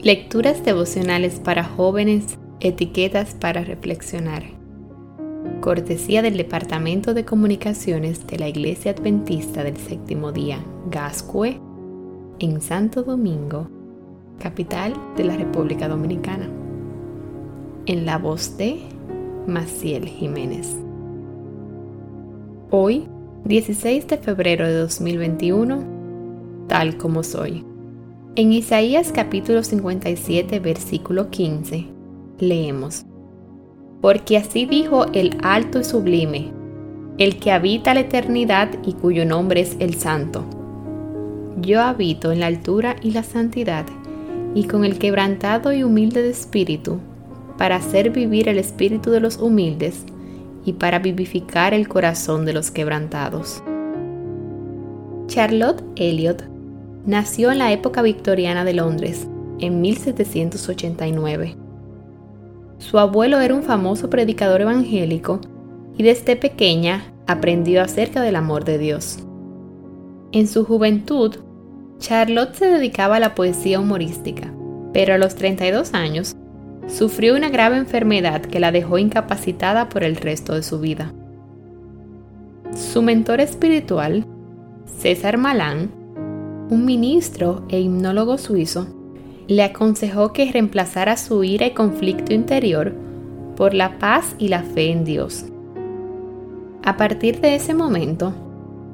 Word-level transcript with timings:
Lecturas 0.00 0.64
devocionales 0.64 1.40
para 1.40 1.64
jóvenes, 1.64 2.38
etiquetas 2.60 3.34
para 3.34 3.64
reflexionar. 3.64 4.44
Cortesía 5.60 6.22
del 6.22 6.36
Departamento 6.36 7.14
de 7.14 7.24
Comunicaciones 7.24 8.24
de 8.28 8.38
la 8.38 8.46
Iglesia 8.46 8.92
Adventista 8.92 9.64
del 9.64 9.76
Séptimo 9.76 10.30
Día, 10.30 10.64
Gascue, 10.88 11.60
en 12.38 12.60
Santo 12.60 13.02
Domingo, 13.02 13.68
capital 14.38 14.94
de 15.16 15.24
la 15.24 15.36
República 15.36 15.88
Dominicana. 15.88 16.48
En 17.86 18.06
la 18.06 18.18
voz 18.18 18.56
de 18.56 18.78
Maciel 19.48 20.06
Jiménez. 20.06 20.76
Hoy, 22.70 23.08
16 23.46 24.06
de 24.06 24.18
febrero 24.18 24.64
de 24.64 24.74
2021, 24.74 25.82
tal 26.68 26.96
como 26.98 27.24
soy. 27.24 27.67
En 28.38 28.52
Isaías 28.52 29.10
capítulo 29.10 29.64
57, 29.64 30.60
versículo 30.60 31.28
15, 31.28 31.86
leemos, 32.38 33.04
Porque 34.00 34.36
así 34.36 34.64
dijo 34.64 35.06
el 35.12 35.36
alto 35.42 35.80
y 35.80 35.84
sublime, 35.84 36.52
el 37.18 37.40
que 37.40 37.50
habita 37.50 37.94
la 37.94 38.00
eternidad 38.02 38.68
y 38.86 38.92
cuyo 38.92 39.24
nombre 39.24 39.62
es 39.62 39.74
el 39.80 39.94
santo. 39.94 40.44
Yo 41.60 41.80
habito 41.82 42.30
en 42.30 42.38
la 42.38 42.46
altura 42.46 42.94
y 43.02 43.10
la 43.10 43.24
santidad, 43.24 43.86
y 44.54 44.68
con 44.68 44.84
el 44.84 45.00
quebrantado 45.00 45.72
y 45.72 45.82
humilde 45.82 46.22
de 46.22 46.30
espíritu, 46.30 47.00
para 47.56 47.74
hacer 47.74 48.10
vivir 48.10 48.48
el 48.48 48.58
espíritu 48.58 49.10
de 49.10 49.18
los 49.18 49.38
humildes 49.38 50.04
y 50.64 50.74
para 50.74 51.00
vivificar 51.00 51.74
el 51.74 51.88
corazón 51.88 52.44
de 52.44 52.52
los 52.52 52.70
quebrantados. 52.70 53.64
Charlotte 55.26 55.82
Elliot 55.96 56.57
nació 57.08 57.50
en 57.50 57.58
la 57.58 57.72
época 57.72 58.02
victoriana 58.02 58.66
de 58.66 58.74
Londres, 58.74 59.26
en 59.60 59.80
1789. 59.80 61.56
Su 62.76 62.98
abuelo 62.98 63.40
era 63.40 63.54
un 63.54 63.62
famoso 63.62 64.10
predicador 64.10 64.60
evangélico 64.60 65.40
y 65.96 66.02
desde 66.02 66.36
pequeña 66.36 67.10
aprendió 67.26 67.82
acerca 67.82 68.20
del 68.20 68.36
amor 68.36 68.66
de 68.66 68.76
Dios. 68.76 69.20
En 70.32 70.46
su 70.46 70.66
juventud, 70.66 71.36
Charlotte 71.98 72.54
se 72.54 72.66
dedicaba 72.66 73.16
a 73.16 73.20
la 73.20 73.34
poesía 73.34 73.80
humorística, 73.80 74.52
pero 74.92 75.14
a 75.14 75.18
los 75.18 75.34
32 75.34 75.94
años 75.94 76.36
sufrió 76.88 77.34
una 77.34 77.48
grave 77.48 77.78
enfermedad 77.78 78.42
que 78.42 78.60
la 78.60 78.70
dejó 78.70 78.98
incapacitada 78.98 79.88
por 79.88 80.04
el 80.04 80.16
resto 80.16 80.54
de 80.54 80.62
su 80.62 80.78
vida. 80.78 81.14
Su 82.74 83.00
mentor 83.00 83.40
espiritual, 83.40 84.26
César 84.98 85.38
Malán, 85.38 85.97
un 86.70 86.84
ministro 86.84 87.62
e 87.68 87.80
himnólogo 87.80 88.36
suizo, 88.36 88.86
le 89.46 89.62
aconsejó 89.62 90.32
que 90.34 90.50
reemplazara 90.52 91.16
su 91.16 91.42
ira 91.42 91.66
y 91.66 91.70
conflicto 91.70 92.34
interior 92.34 92.94
por 93.56 93.72
la 93.72 93.98
paz 93.98 94.34
y 94.38 94.48
la 94.48 94.62
fe 94.62 94.90
en 94.90 95.04
Dios. 95.04 95.46
A 96.84 96.96
partir 96.96 97.40
de 97.40 97.54
ese 97.54 97.72
momento, 97.72 98.34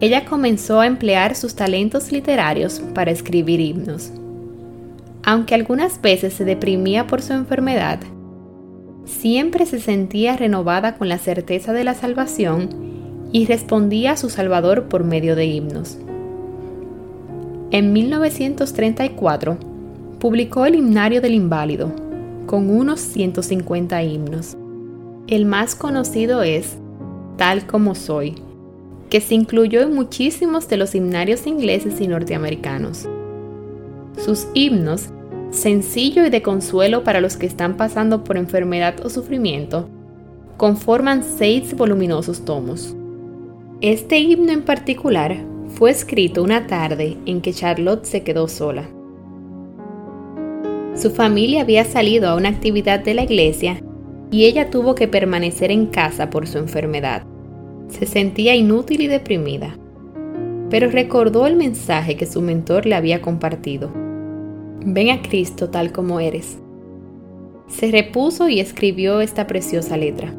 ella 0.00 0.24
comenzó 0.24 0.80
a 0.80 0.86
emplear 0.86 1.36
sus 1.36 1.54
talentos 1.54 2.10
literarios 2.10 2.80
para 2.94 3.10
escribir 3.10 3.60
himnos. 3.60 4.10
Aunque 5.22 5.54
algunas 5.54 6.00
veces 6.00 6.32
se 6.32 6.44
deprimía 6.44 7.06
por 7.06 7.22
su 7.22 7.34
enfermedad, 7.34 8.00
siempre 9.04 9.66
se 9.66 9.78
sentía 9.78 10.36
renovada 10.36 10.96
con 10.96 11.08
la 11.08 11.18
certeza 11.18 11.72
de 11.72 11.84
la 11.84 11.94
salvación 11.94 12.70
y 13.32 13.46
respondía 13.46 14.12
a 14.12 14.16
su 14.16 14.28
Salvador 14.28 14.88
por 14.88 15.04
medio 15.04 15.36
de 15.36 15.46
himnos. 15.46 15.98
En 17.72 17.92
1934 17.92 19.58
publicó 20.18 20.66
el 20.66 20.74
Himnario 20.74 21.20
del 21.20 21.34
Inválido, 21.34 21.92
con 22.46 22.68
unos 22.68 23.00
150 23.00 24.02
himnos. 24.02 24.56
El 25.28 25.46
más 25.46 25.74
conocido 25.74 26.42
es 26.42 26.76
Tal 27.36 27.66
como 27.66 27.94
soy, 27.94 28.34
que 29.08 29.20
se 29.20 29.34
incluyó 29.34 29.80
en 29.80 29.94
muchísimos 29.94 30.68
de 30.68 30.76
los 30.76 30.94
himnarios 30.94 31.46
ingleses 31.46 32.00
y 32.00 32.08
norteamericanos. 32.08 33.08
Sus 34.18 34.48
himnos 34.52 35.10
sencillo 35.50 36.26
y 36.26 36.30
de 36.30 36.42
consuelo 36.42 37.04
para 37.04 37.20
los 37.20 37.36
que 37.36 37.46
están 37.46 37.76
pasando 37.76 38.24
por 38.24 38.36
enfermedad 38.36 38.94
o 39.04 39.10
sufrimiento, 39.10 39.88
conforman 40.56 41.22
seis 41.22 41.76
voluminosos 41.76 42.44
tomos. 42.44 42.94
Este 43.80 44.18
himno 44.18 44.52
en 44.52 44.62
particular 44.62 45.36
fue 45.74 45.90
escrito 45.90 46.42
una 46.42 46.66
tarde 46.66 47.16
en 47.26 47.40
que 47.40 47.52
Charlotte 47.52 48.04
se 48.04 48.22
quedó 48.22 48.48
sola. 48.48 48.88
Su 50.94 51.10
familia 51.10 51.62
había 51.62 51.84
salido 51.84 52.28
a 52.28 52.36
una 52.36 52.48
actividad 52.50 53.00
de 53.00 53.14
la 53.14 53.22
iglesia 53.22 53.82
y 54.30 54.44
ella 54.44 54.70
tuvo 54.70 54.94
que 54.94 55.08
permanecer 55.08 55.70
en 55.70 55.86
casa 55.86 56.30
por 56.30 56.46
su 56.46 56.58
enfermedad. 56.58 57.22
Se 57.88 58.06
sentía 58.06 58.54
inútil 58.54 59.00
y 59.00 59.06
deprimida, 59.06 59.76
pero 60.68 60.90
recordó 60.90 61.46
el 61.46 61.56
mensaje 61.56 62.16
que 62.16 62.26
su 62.26 62.40
mentor 62.42 62.86
le 62.86 62.94
había 62.94 63.22
compartido 63.22 63.90
Ven 64.84 65.10
a 65.10 65.20
Cristo 65.20 65.68
tal 65.68 65.92
como 65.92 66.20
eres. 66.20 66.58
Se 67.68 67.90
repuso 67.90 68.48
y 68.48 68.60
escribió 68.60 69.20
esta 69.20 69.46
preciosa 69.46 69.98
letra. 69.98 70.34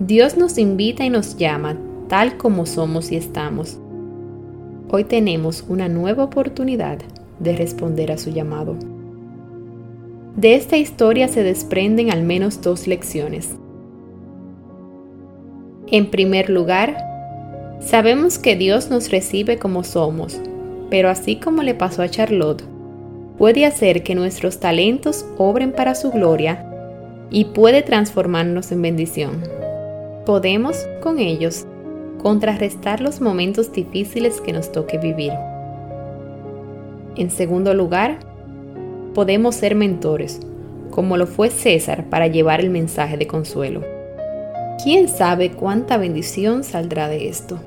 Dios 0.00 0.36
nos 0.38 0.56
invita 0.56 1.04
y 1.04 1.10
nos 1.10 1.36
llama 1.36 1.78
tal 2.08 2.36
como 2.36 2.66
somos 2.66 3.10
y 3.10 3.16
estamos. 3.16 3.78
Hoy 4.88 5.04
tenemos 5.04 5.64
una 5.68 5.88
nueva 5.88 6.24
oportunidad 6.24 6.98
de 7.40 7.56
responder 7.56 8.12
a 8.12 8.18
su 8.18 8.30
llamado. 8.30 8.76
De 10.36 10.54
esta 10.54 10.76
historia 10.76 11.28
se 11.28 11.42
desprenden 11.42 12.10
al 12.10 12.22
menos 12.22 12.60
dos 12.62 12.86
lecciones. 12.86 13.56
En 15.88 16.10
primer 16.10 16.50
lugar, 16.50 16.96
sabemos 17.80 18.38
que 18.38 18.56
Dios 18.56 18.90
nos 18.90 19.10
recibe 19.10 19.58
como 19.58 19.82
somos, 19.82 20.40
pero 20.90 21.08
así 21.08 21.36
como 21.36 21.62
le 21.62 21.74
pasó 21.74 22.02
a 22.02 22.08
Charlotte, 22.08 22.64
puede 23.38 23.66
hacer 23.66 24.02
que 24.02 24.14
nuestros 24.14 24.60
talentos 24.60 25.26
obren 25.38 25.72
para 25.72 25.94
su 25.94 26.10
gloria 26.10 26.70
y 27.30 27.46
puede 27.46 27.82
transformarnos 27.82 28.72
en 28.72 28.82
bendición. 28.82 29.42
Podemos, 30.24 30.86
con 31.00 31.18
ellos, 31.18 31.66
contrarrestar 32.22 33.00
los 33.00 33.20
momentos 33.20 33.72
difíciles 33.72 34.40
que 34.40 34.52
nos 34.52 34.72
toque 34.72 34.98
vivir. 34.98 35.32
En 37.16 37.30
segundo 37.30 37.74
lugar, 37.74 38.18
podemos 39.14 39.54
ser 39.54 39.74
mentores, 39.74 40.40
como 40.90 41.16
lo 41.16 41.26
fue 41.26 41.50
César 41.50 42.04
para 42.10 42.26
llevar 42.26 42.60
el 42.60 42.70
mensaje 42.70 43.16
de 43.16 43.26
consuelo. 43.26 43.82
¿Quién 44.82 45.08
sabe 45.08 45.52
cuánta 45.52 45.96
bendición 45.96 46.62
saldrá 46.64 47.08
de 47.08 47.28
esto? 47.28 47.58